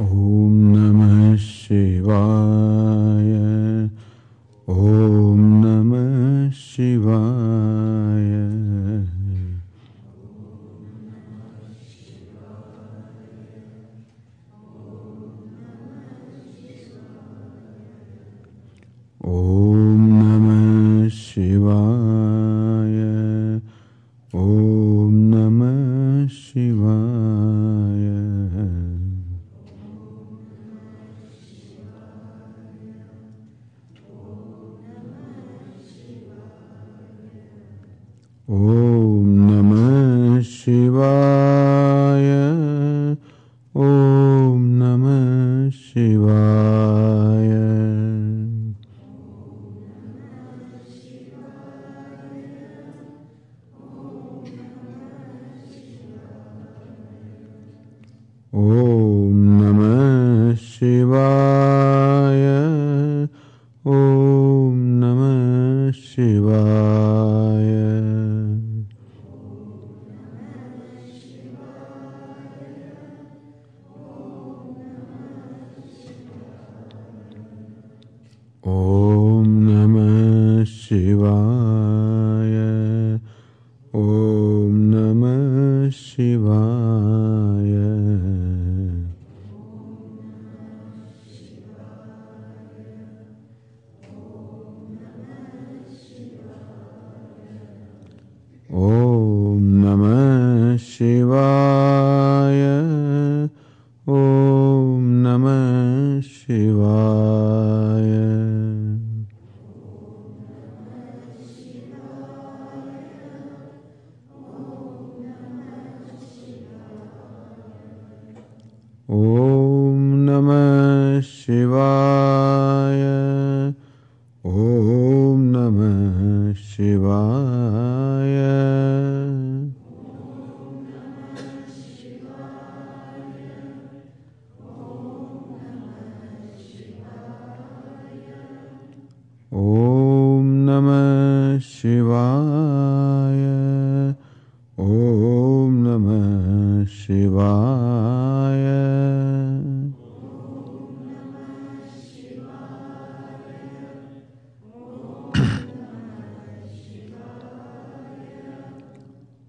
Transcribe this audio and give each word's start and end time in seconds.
ॐ 0.00 0.06
नमः 0.74 1.36
शिवाय। 1.36 2.73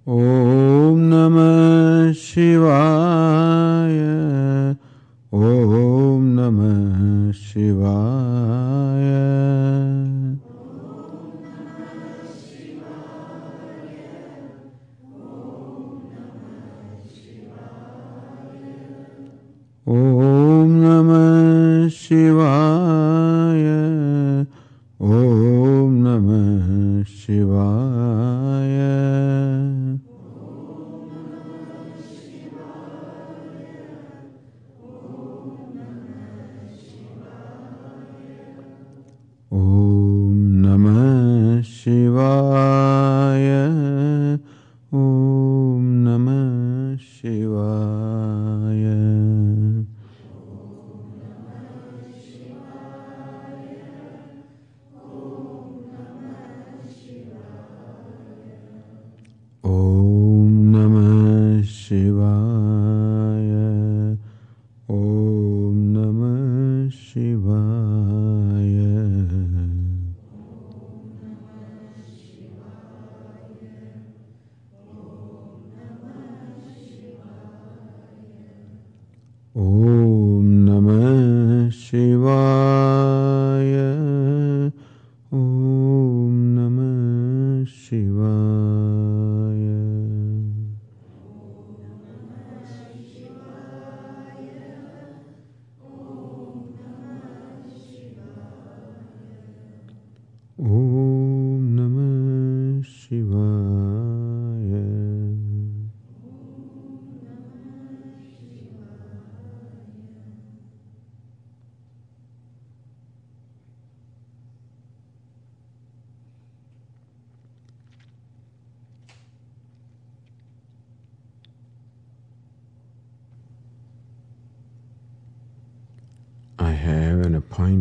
ओम 0.07 0.99
नमः 1.09 2.11
शिवाय 2.13 2.94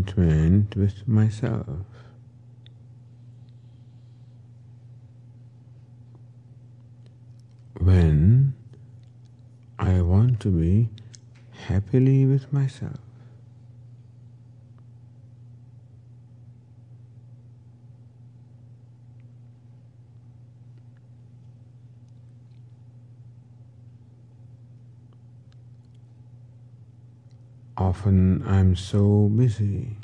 contentment 0.05 0.77
with 0.77 1.07
myself. 1.09 1.67
When 7.79 8.55
I 9.79 10.01
want 10.01 10.41
to 10.41 10.49
be 10.49 10.89
happily 11.67 12.25
with 12.27 12.53
myself. 12.53 12.99
Often 27.77 28.45
I'm 28.47 28.77
so 28.77 29.29
busy 29.35 29.97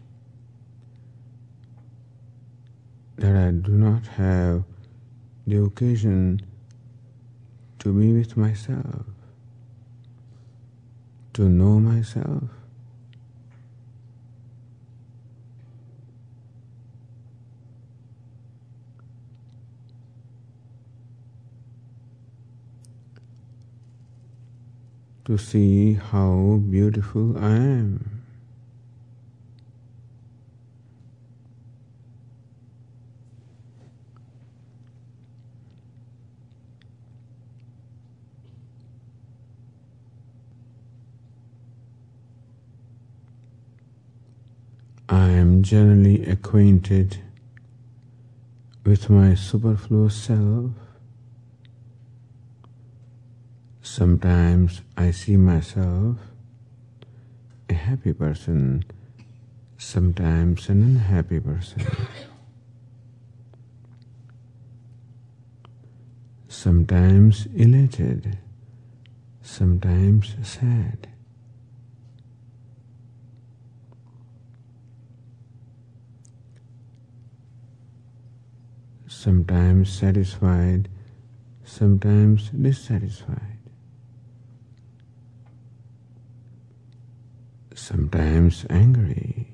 that 3.17 3.37
I 3.37 3.51
do 3.53 3.73
not 3.73 4.07
have 4.09 4.65
the 5.47 5.63
occasion 5.63 6.43
to 7.79 7.93
be 7.93 8.13
with 8.13 8.37
myself, 8.37 9.05
to 11.35 11.49
know 11.49 11.79
myself. 11.79 12.60
To 25.31 25.39
see 25.39 25.93
how 25.95 26.61
beautiful 26.69 27.39
I 27.39 27.55
am. 27.55 28.23
I 45.09 45.29
am 45.29 45.63
generally 45.63 46.27
acquainted 46.27 47.19
with 48.85 49.09
my 49.09 49.37
superfluous 49.37 50.17
self. 50.17 50.90
Sometimes 53.91 54.83
I 54.97 55.11
see 55.11 55.37
myself 55.37 56.17
a 57.69 57.75
happy 57.75 58.13
person, 58.13 58.85
sometimes 59.79 60.69
an 60.69 60.81
unhappy 60.83 61.41
person. 61.41 61.83
Sometimes 66.47 67.49
elated, 67.53 68.39
sometimes 69.43 70.37
sad. 70.43 71.09
sometimes 79.09 79.93
satisfied, 79.93 80.89
sometimes 81.65 82.51
dissatisfied, 82.51 83.60
sometimes 87.91 88.65
angry, 88.71 89.49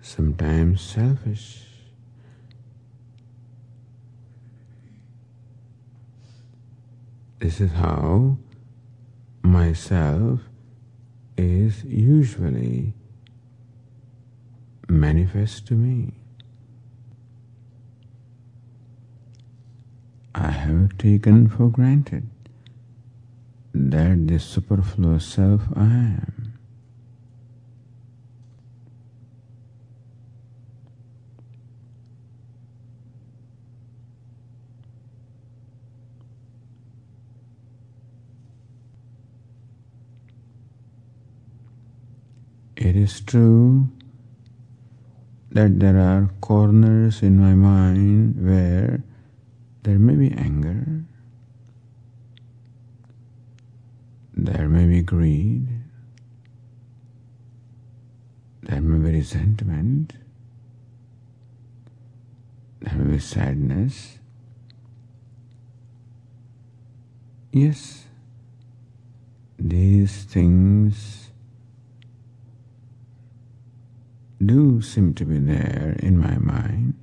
sometimes 0.00 0.80
selfish. 0.80 1.62
This 7.38 7.60
is 7.60 7.70
how 7.72 8.38
myself 9.42 10.40
is 11.36 11.84
usually 11.84 12.92
manifest 14.88 15.68
to 15.68 15.74
me. 15.74 16.12
I 20.34 20.50
have 20.50 20.98
taken 20.98 21.48
for 21.48 21.68
granted 21.68 22.28
that 23.74 24.26
the 24.28 24.38
superfluous 24.38 25.24
self 25.24 25.62
I 25.74 25.84
am. 25.84 26.52
It 42.76 42.96
is 42.96 43.20
true 43.20 43.88
that 45.52 45.78
there 45.78 45.98
are 45.98 46.30
corners 46.40 47.22
in 47.22 47.38
my 47.38 47.54
mind 47.54 48.44
where 48.44 49.04
there 49.84 49.98
may 49.98 50.16
be 50.16 50.32
anger, 50.32 51.04
there 54.44 54.68
may 54.68 54.86
be 54.86 55.02
greed, 55.02 55.68
there 58.62 58.80
may 58.80 59.10
be 59.10 59.16
resentment, 59.16 60.14
there 62.80 62.94
may 62.94 63.12
be 63.12 63.18
sadness. 63.18 64.18
Yes, 67.52 68.06
these 69.58 70.24
things 70.24 71.30
do 74.44 74.82
seem 74.82 75.14
to 75.14 75.24
be 75.24 75.38
there 75.38 75.96
in 76.00 76.18
my 76.18 76.38
mind. 76.38 76.94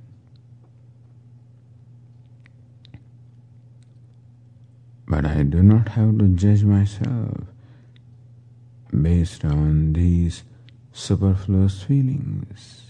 But 5.10 5.26
I 5.26 5.42
do 5.42 5.60
not 5.60 5.88
have 5.88 6.18
to 6.18 6.28
judge 6.28 6.62
myself 6.62 7.38
based 8.94 9.44
on 9.44 9.92
these 9.92 10.44
superfluous 10.92 11.82
feelings. 11.82 12.82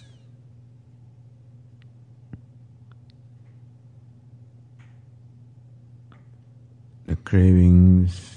The 7.06 7.17
cravings, 7.17 8.37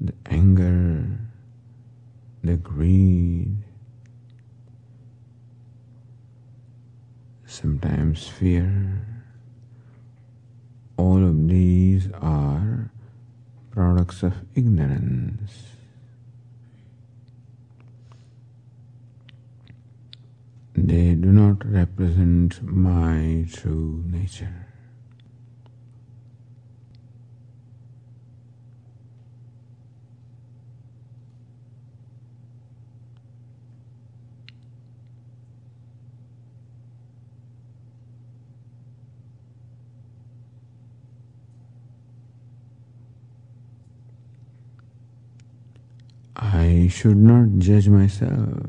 the 0.00 0.14
anger, 0.24 1.18
the 2.42 2.56
greed, 2.56 3.58
sometimes 7.44 8.26
fear 8.26 9.13
all 10.96 11.24
of 11.24 11.48
these 11.48 12.08
are 12.20 12.90
products 13.70 14.22
of 14.22 14.34
ignorance. 14.54 15.52
They 20.76 21.14
do 21.14 21.32
not 21.32 21.64
represent 21.64 22.62
my 22.62 23.46
true 23.52 24.04
nature. 24.06 24.66
I 46.36 46.83
should 46.94 47.16
not 47.16 47.58
judge 47.58 47.88
myself 47.88 48.68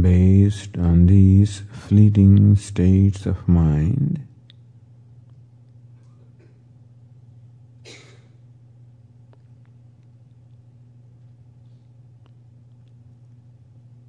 based 0.00 0.78
on 0.78 1.06
these 1.06 1.62
fleeting 1.70 2.56
states 2.56 3.26
of 3.26 3.46
mind. 3.46 4.26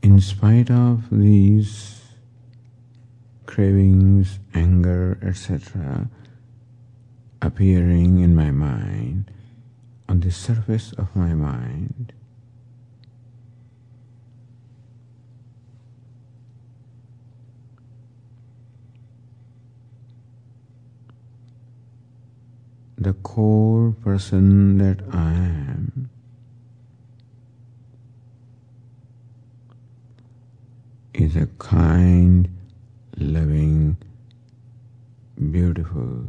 In 0.02 0.22
spite 0.22 0.72
of 0.72 1.10
these 1.12 2.02
cravings, 3.46 4.40
anger, 4.54 5.20
etc., 5.22 6.10
appearing 7.42 8.22
in 8.22 8.34
my 8.34 8.52
mind, 8.52 9.30
on 10.10 10.20
the 10.22 10.32
surface 10.32 10.94
of 10.94 11.16
my 11.16 11.34
mind. 11.34 12.14
the 23.08 23.14
core 23.14 23.96
person 24.04 24.80
that 24.80 25.00
I 25.14 25.32
am 25.32 26.10
is 31.14 31.36
a 31.36 31.46
kind, 31.58 32.50
loving, 33.18 33.98
beautiful 35.52 36.26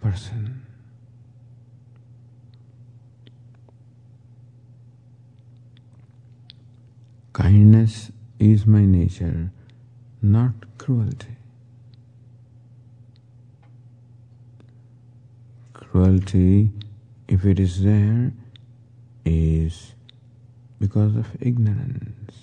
person. 0.00 0.67
Kindness 7.38 8.10
is 8.40 8.66
my 8.66 8.84
nature, 8.84 9.52
not 10.20 10.54
cruelty. 10.76 11.36
Cruelty, 15.72 16.72
if 17.28 17.44
it 17.44 17.60
is 17.60 17.84
there, 17.84 18.32
is 19.24 19.94
because 20.80 21.14
of 21.14 21.28
ignorance. 21.40 22.34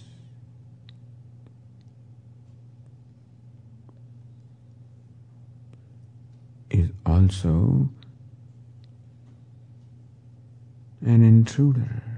Is 6.70 6.92
also 7.06 7.90
an 11.02 11.22
intruder. 11.22 12.15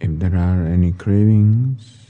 If 0.00 0.18
there 0.18 0.34
are 0.34 0.66
any 0.66 0.92
cravings, 0.92 2.06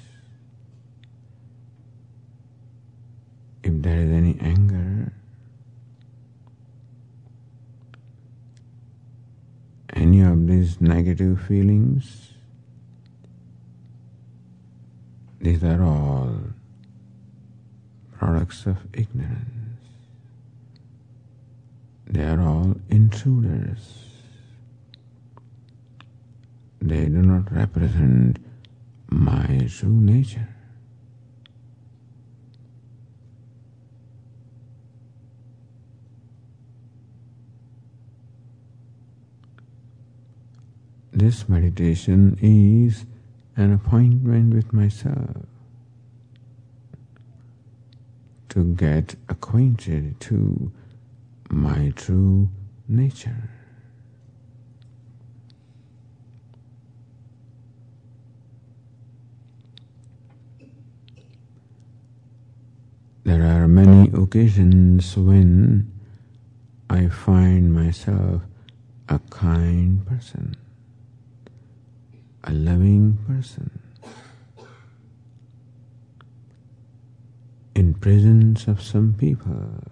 if 3.64 3.82
there 3.82 4.00
is 4.00 4.11
any 4.11 4.38
anger, 4.40 5.12
any 9.92 10.20
of 10.23 10.47
these 10.47 10.80
negative 10.80 11.40
feelings, 11.42 12.32
these 15.40 15.64
are 15.64 15.82
all 15.82 16.37
products 18.16 18.66
of 18.66 18.76
ignorance. 18.92 19.47
They 22.06 22.25
are 22.25 22.40
all 22.40 22.76
intruders. 22.88 24.10
They 26.81 27.05
do 27.05 27.23
not 27.23 27.53
represent 27.53 28.39
my 29.11 29.69
true 29.71 30.01
nature. 30.01 30.49
This 41.13 41.49
meditation 41.49 42.39
is 42.41 43.05
an 43.57 43.75
appointment 43.75 44.55
with 44.55 44.73
myself 44.73 45.45
to 48.49 48.65
get 48.75 49.17
acquainted 49.29 50.19
to 50.21 50.73
my 51.51 51.93
true 51.95 52.49
nature. 52.89 53.60
There 63.23 63.43
are 63.43 63.69
many 63.69 64.11
occasions 64.15 65.15
when 65.17 65.93
I 66.89 67.09
find 67.09 67.73
myself 67.73 68.43
a 69.11 69.19
kind 69.29 70.07
person, 70.07 70.57
a 72.45 72.53
loving 72.53 73.19
person. 73.27 73.71
In 77.75 77.95
presence 77.95 78.67
of 78.67 78.81
some 78.83 79.15
people, 79.15 79.83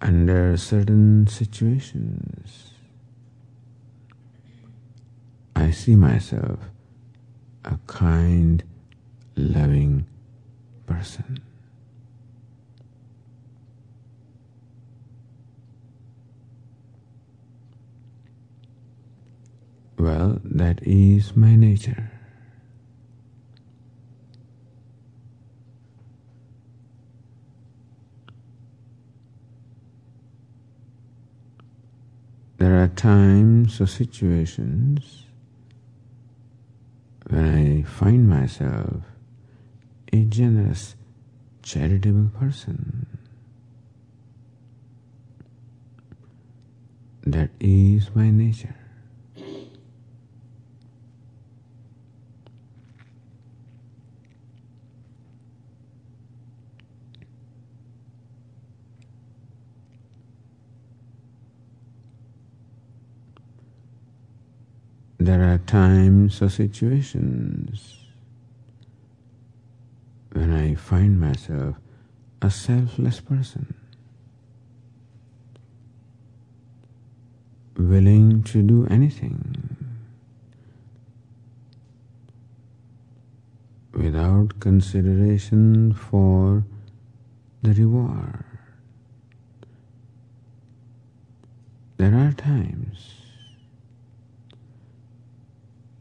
under 0.00 0.56
certain 0.56 1.28
situations, 1.28 2.72
I 5.54 5.70
see 5.70 5.94
myself 5.94 6.58
a 7.64 7.78
kind, 7.86 8.64
loving 9.40 10.06
person. 10.86 11.40
Well, 19.98 20.40
that 20.44 20.80
is 20.82 21.36
my 21.36 21.56
nature. 21.56 22.10
There 32.56 32.82
are 32.82 32.88
times 32.88 33.80
or 33.80 33.86
situations 33.86 35.24
when 37.28 37.44
I 37.44 37.82
find 37.88 38.28
myself 38.28 39.02
a 40.12 40.24
generous, 40.24 40.96
charitable 41.62 42.30
person. 42.38 43.06
That 47.26 47.50
is 47.60 48.10
my 48.14 48.30
nature. 48.30 48.74
There 65.18 65.52
are 65.52 65.58
times 65.58 66.40
or 66.40 66.48
situations 66.48 67.99
when 70.40 70.54
I 70.54 70.74
find 70.74 71.20
myself 71.20 71.76
a 72.40 72.50
selfless 72.50 73.20
person, 73.20 73.74
willing 77.76 78.42
to 78.44 78.62
do 78.62 78.86
anything 78.86 79.76
without 83.92 84.58
consideration 84.60 85.92
for 85.92 86.64
the 87.60 87.74
reward. 87.74 88.42
There 91.98 92.14
are 92.14 92.32
times 92.32 93.12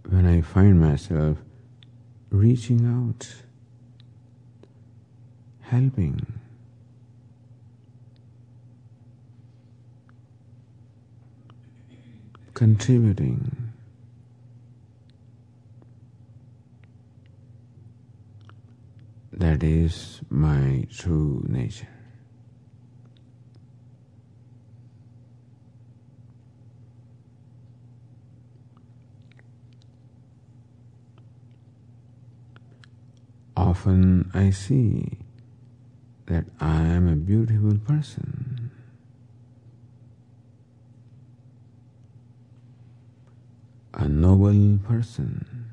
when 0.07 0.25
I 0.25 0.39
find 0.39 0.79
myself 0.79 1.39
reaching 2.29 2.85
out, 2.85 3.27
helping, 5.69 6.25
contributing, 12.55 13.71
that 19.31 19.61
is 19.63 20.21
my 20.31 20.87
true 20.91 21.45
nature. 21.47 21.87
Often 33.55 34.31
I 34.33 34.49
see 34.49 35.19
that 36.29 36.45
I 36.59 36.81
am 36.81 37.07
a 37.07 37.15
beautiful 37.15 37.75
person. 37.79 38.69
A 43.95 44.07
noble 44.07 44.77
person. 44.77 45.65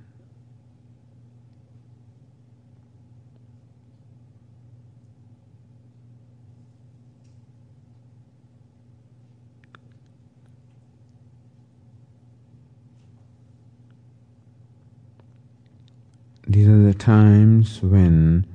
These 16.48 16.68
are 16.68 16.82
the 16.82 16.94
times 16.94 17.82
when 17.82 18.46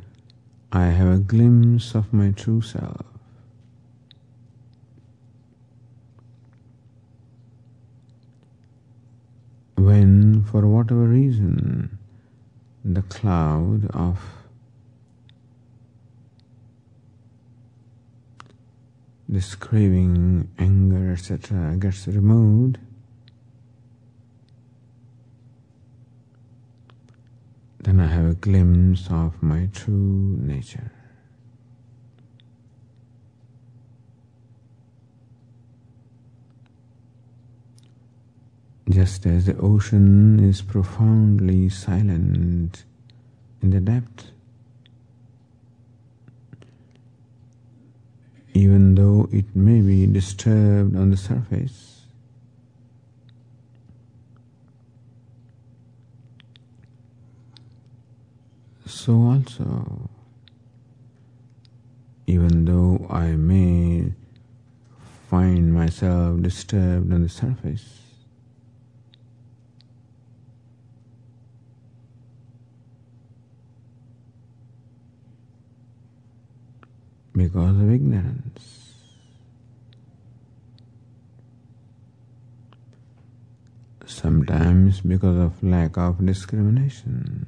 I 0.73 0.85
have 0.85 1.13
a 1.13 1.17
glimpse 1.17 1.95
of 1.95 2.13
my 2.13 2.31
true 2.31 2.61
self. 2.61 3.05
When, 9.75 10.43
for 10.43 10.65
whatever 10.65 11.07
reason, 11.07 11.97
the 12.85 13.01
cloud 13.01 13.89
of 13.91 14.19
this 19.27 19.55
craving, 19.55 20.47
anger, 20.57 21.11
etc., 21.11 21.75
gets 21.79 22.07
removed, 22.07 22.77
then 27.83 27.99
I 27.99 28.07
have 28.07 28.25
a 28.29 28.35
glimpse 28.35 29.07
of 29.09 29.41
my 29.41 29.67
true 29.73 30.37
nature. 30.39 30.91
Just 38.89 39.25
as 39.25 39.45
the 39.45 39.57
ocean 39.57 40.39
is 40.39 40.61
profoundly 40.61 41.69
silent 41.69 42.83
in 43.61 43.69
the 43.71 43.79
depth, 43.79 44.31
even 48.53 48.95
though 48.95 49.27
it 49.31 49.55
may 49.55 49.81
be 49.81 50.05
disturbed 50.05 50.95
on 50.95 51.09
the 51.09 51.17
surface. 51.17 52.00
So, 59.03 59.13
also, 59.13 60.11
even 62.27 62.65
though 62.65 63.07
I 63.09 63.31
may 63.31 64.13
find 65.27 65.73
myself 65.73 66.39
disturbed 66.43 67.11
on 67.11 67.23
the 67.23 67.27
surface, 67.27 67.97
because 77.35 77.77
of 77.81 77.91
ignorance. 77.91 78.93
Sometimes 84.05 85.01
because 85.01 85.37
of 85.37 85.63
lack 85.63 85.97
of 85.97 86.23
discrimination. 86.23 87.47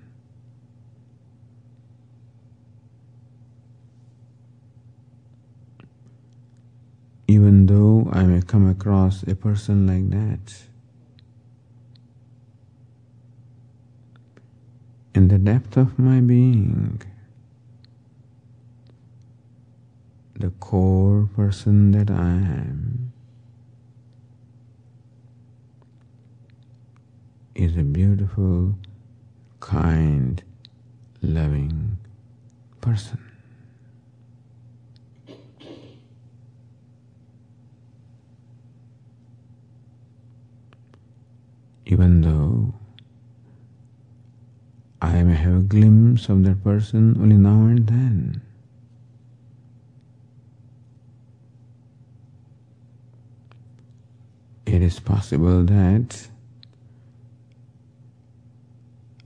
I 8.11 8.23
may 8.23 8.41
come 8.41 8.69
across 8.69 9.23
a 9.23 9.35
person 9.35 9.87
like 9.87 10.09
that, 10.09 10.63
in 15.15 15.27
the 15.27 15.37
depth 15.37 15.77
of 15.77 15.97
my 15.99 16.19
being, 16.19 17.01
the 20.35 20.49
core 20.49 21.29
person 21.35 21.91
that 21.91 22.09
I 22.09 22.31
am 22.31 23.13
is 27.55 27.77
a 27.77 27.83
beautiful, 27.83 28.75
kind, 29.59 30.43
loving 31.21 31.97
person. 32.81 33.32
Even 41.85 42.21
though 42.21 42.73
I 45.01 45.21
may 45.23 45.35
have 45.35 45.57
a 45.57 45.61
glimpse 45.61 46.29
of 46.29 46.43
that 46.43 46.63
person 46.63 47.17
only 47.19 47.37
now 47.37 47.67
and 47.67 47.85
then. 47.87 48.41
it 54.73 54.81
is 54.81 54.99
possible 54.99 55.63
that 55.63 56.27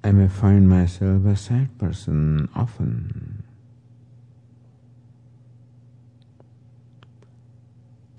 I 0.04 0.12
may 0.12 0.28
find 0.28 0.70
myself 0.70 1.26
a 1.26 1.38
sad 1.38 1.78
person 1.78 2.50
often, 2.54 3.44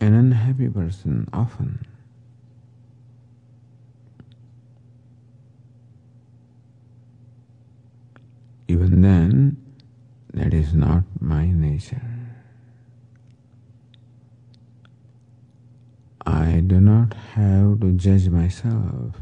an 0.01 0.15
unhappy 0.15 0.69
person 0.71 1.29
often. 1.33 1.88
Even 8.79 9.01
then, 9.01 9.57
that 10.35 10.55
is 10.55 10.73
not 10.73 11.03
my 11.19 11.47
nature. 11.47 12.01
I 16.25 16.63
do 16.65 16.81
not 16.81 17.13
have 17.35 17.81
to 17.81 17.91
judge 17.95 18.29
myself 18.29 19.17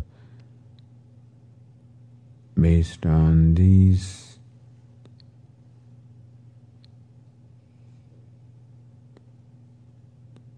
based 2.54 3.06
on 3.06 3.54
these 3.54 4.36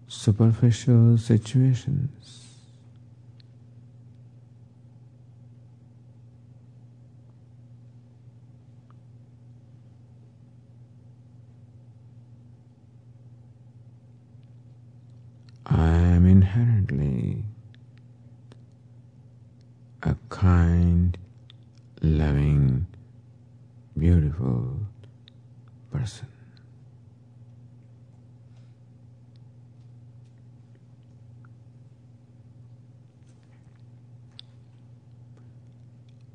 superficial 0.09 1.17
situations. 1.17 2.39
I 15.71 15.89
am 15.89 16.25
inherently 16.25 17.43
a 20.01 20.15
kind, 20.39 21.17
loving, 22.01 22.87
beautiful 23.97 24.79
person. 25.91 26.29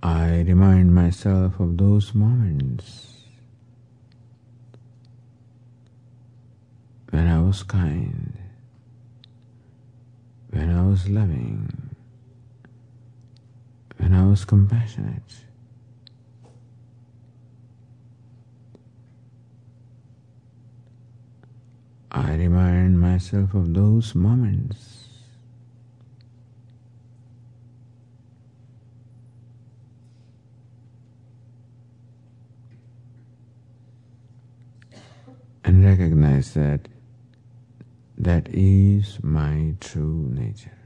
I 0.02 0.40
remind 0.42 0.94
myself 0.94 1.58
of 1.58 1.78
those 1.78 2.14
moments 2.14 3.22
when 7.08 7.26
I 7.26 7.40
was 7.40 7.62
kind 7.62 8.36
when 10.50 10.70
I 10.70 10.86
was 10.86 11.08
loving, 11.08 11.73
was 14.34 14.44
compassionate. 14.44 15.44
I 22.10 22.34
remind 22.34 23.00
myself 23.00 23.54
of 23.54 23.74
those 23.74 24.16
moments. 24.16 25.06
And 35.62 35.84
recognize 35.84 36.54
that 36.54 36.88
that 38.18 38.48
is 38.50 39.22
my 39.22 39.74
true 39.78 40.28
nature. 40.32 40.83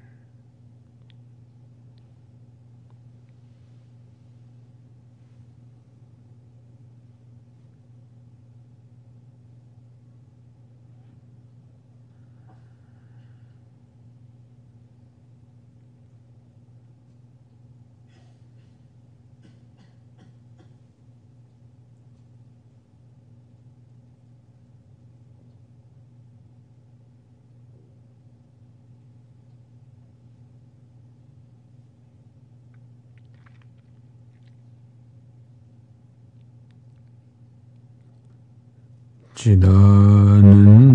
지다는. 39.39 40.88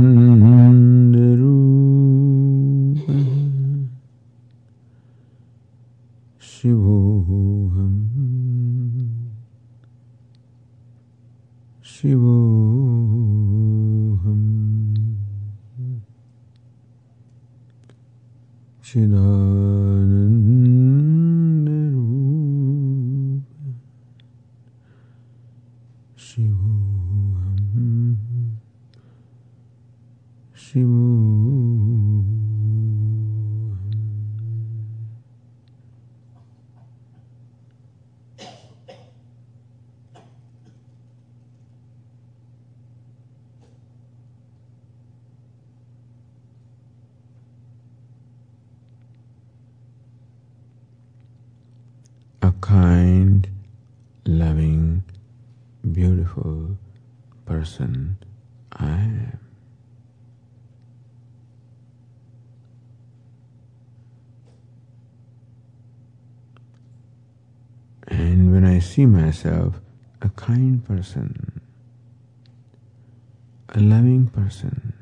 Kind, 52.64 53.50
loving, 54.26 55.04
beautiful 55.92 56.78
person 57.46 58.18
I 58.72 58.86
am. 58.86 59.40
And 68.08 68.54
when 68.54 68.64
I 68.64 68.80
see 68.80 69.06
myself 69.08 69.82
a 70.22 70.30
kind 70.30 70.82
person, 70.86 71.60
a 73.68 73.82
loving 73.82 74.28
person, 74.28 74.94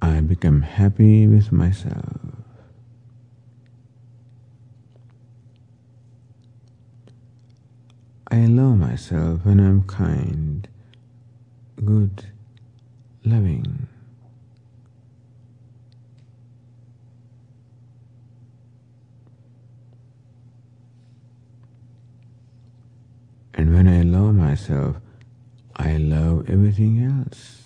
I 0.00 0.20
become 0.20 0.62
happy 0.62 1.28
with 1.28 1.52
myself. 1.52 2.22
I 8.32 8.46
love 8.46 8.78
myself 8.78 9.31
when 9.42 9.60
I'm 9.60 9.82
kind, 9.84 10.66
good, 11.84 12.26
loving. 13.24 13.86
And 23.54 23.74
when 23.74 23.86
I 23.86 24.02
love 24.02 24.34
myself, 24.34 24.96
I 25.76 25.96
love 25.96 26.48
everything 26.48 27.04
else. 27.04 27.58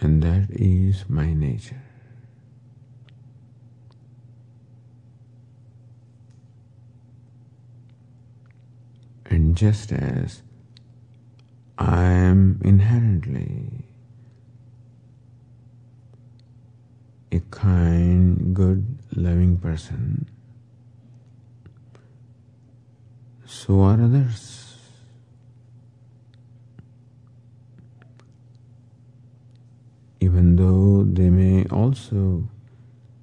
And 0.00 0.11
that 0.22 0.48
is 0.50 1.04
my 1.08 1.32
nature. 1.32 1.82
And 9.26 9.56
just 9.56 9.92
as 9.92 10.42
I 11.78 12.02
am 12.04 12.60
inherently 12.62 13.86
a 17.32 17.40
kind, 17.50 18.54
good, 18.54 18.98
loving 19.16 19.56
person, 19.56 20.26
so 23.46 23.80
are 23.80 23.94
others. 23.94 24.76
Even 30.20 30.56
though 30.56 31.04
they 31.04 31.30
may 31.30 31.64
also 31.66 32.46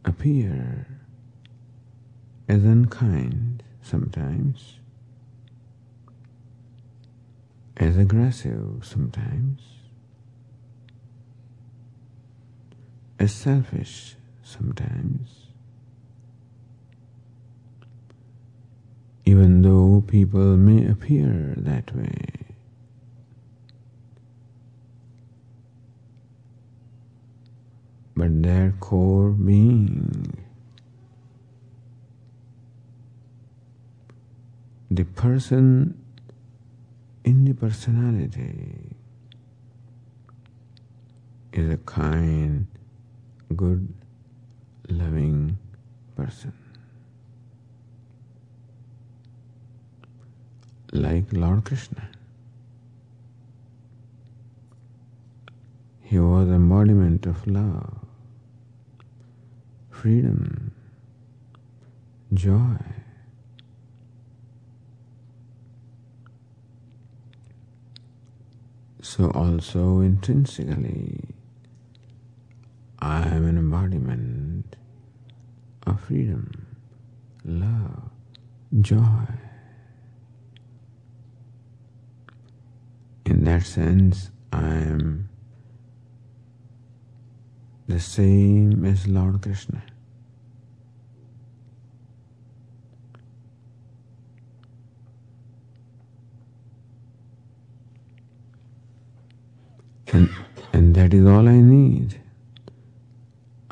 appear 0.04 0.88
as 3.00 3.06
unkind 3.06 3.64
sometimes, 3.82 4.76
as 7.78 7.98
aggressive 7.98 8.80
sometimes, 8.82 9.62
as 13.20 13.32
selfish 13.32 14.16
sometimes. 14.44 15.48
Even 19.26 19.62
though 19.62 20.04
people 20.08 20.58
may 20.58 20.88
appear 20.88 21.54
that 21.56 21.96
way, 21.96 22.26
but 28.16 28.42
their 28.42 28.74
core 28.80 29.30
being, 29.30 30.39
the 34.92 35.04
person 35.04 35.98
in 37.24 37.46
the 37.46 37.54
personality 37.54 38.96
is 41.54 41.70
a 41.70 41.78
kind, 41.78 42.66
good, 43.56 43.94
loving 44.88 45.58
person. 46.16 46.54
Like 50.92 51.32
Lord 51.34 51.66
Krishna. 51.66 52.10
He 56.02 56.18
was 56.18 56.48
embodiment 56.48 57.28
of 57.28 57.46
love, 57.46 58.00
freedom, 59.92 60.72
joy. 62.34 62.78
So 69.20 69.30
also 69.32 70.00
intrinsically, 70.00 71.20
I 73.00 73.28
am 73.28 73.46
an 73.46 73.58
embodiment 73.58 74.78
of 75.86 76.00
freedom, 76.00 76.68
love, 77.44 78.12
joy. 78.80 79.28
In 83.26 83.44
that 83.44 83.64
sense, 83.64 84.32
I 84.54 84.68
am 84.68 85.28
the 87.90 88.00
same 88.00 88.86
as 88.86 89.06
Lord 89.06 89.42
Krishna. 89.42 89.84
And, 100.12 100.30
and 100.74 100.96
that 100.96 101.14
is 101.14 101.26
all 101.26 101.48
I 101.48 101.60
need. 101.60 102.20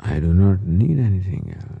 I 0.00 0.20
do 0.20 0.32
not 0.32 0.62
need 0.62 0.98
anything 0.98 1.54
else. 1.56 1.78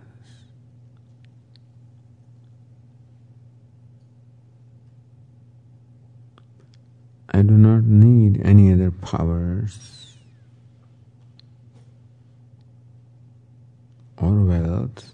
I 7.30 7.42
do 7.42 7.54
not 7.54 7.84
need 7.84 8.40
any 8.44 8.72
other 8.72 8.90
powers 8.90 10.16
or 14.16 14.42
wealth 14.42 15.12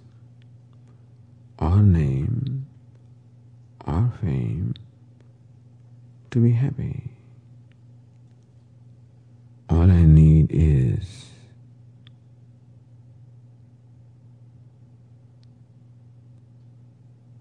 or 1.59 1.83
name 1.83 2.67
or 3.87 4.11
fame 4.23 4.75
to 6.31 6.41
be 6.41 6.53
happy. 6.53 7.11
All 9.69 9.91
I 9.91 10.05
need 10.05 10.49
is 10.51 11.27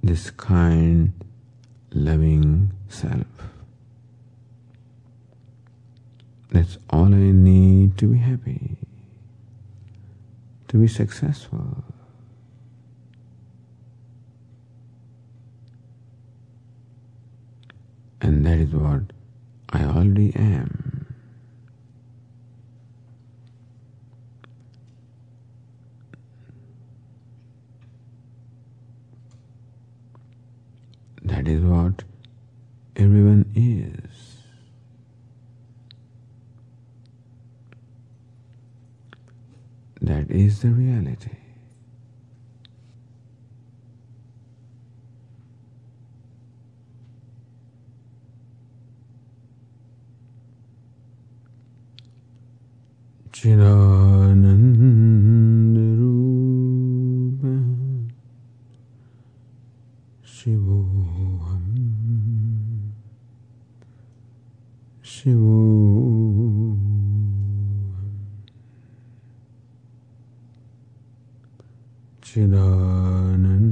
this 0.01 0.22
kind, 0.37 1.13
loving 1.91 2.71
self. 2.89 3.25
That's 6.51 6.77
all 6.89 7.05
I 7.05 7.31
need 7.31 7.97
to 7.97 8.07
be 8.07 8.17
happy, 8.17 8.77
to 10.67 10.77
be 10.77 10.87
successful. 10.87 11.83
And 18.21 18.45
that 18.45 18.59
is 18.59 18.69
what 18.69 19.01
I 19.69 19.83
already 19.83 20.33
am. 20.35 21.07
That 31.23 31.47
is 31.47 31.61
what 31.61 32.03
everyone 32.95 33.42
is. 33.54 34.36
That 40.00 40.30
is 40.30 40.60
the 40.62 40.68
reality. 40.68 41.38
चिदानन्दरूप 53.38 54.62
शिवोऽहम् 60.26 61.68
Shivo. 65.03 66.77
Chidananda. 72.21 73.62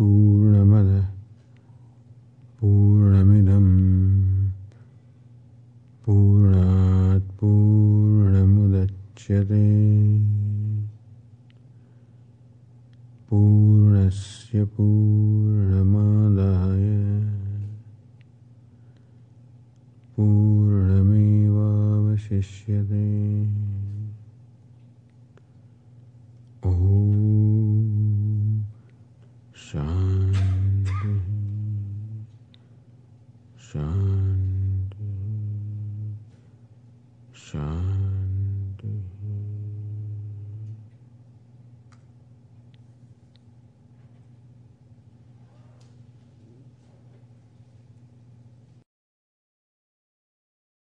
पूर्णमद 0.00 0.90
पूर्णमिदं 2.60 3.66
पूर्णात् 6.06 7.28
पूर्णमुदच्यते। 7.40 8.30